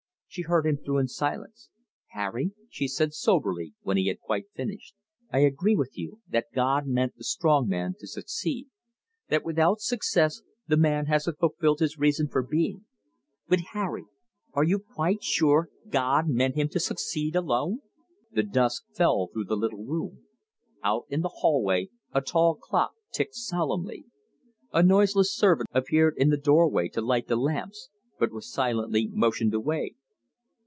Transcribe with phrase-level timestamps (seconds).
[0.33, 1.67] She heard him through in silence.
[2.11, 4.95] "Harry," she said soberly when he had quite finished,
[5.29, 8.69] "I agree with you that God meant the strong man to succeed;
[9.27, 12.85] that without success the man hasn't fulfilled his reason for being.
[13.49, 14.05] But, Harry,
[14.53, 17.81] ARE YOU QUITE SURE GOD MEANT HIM TO SUCCEED ALONE?"
[18.31, 20.19] The dusk fell through the little room.
[20.81, 24.05] Out in the hallway a tall clock ticked solemnly.
[24.71, 29.53] A noiseless servant appeared in the doorway to light the lamps, but was silently motioned
[29.53, 29.95] away.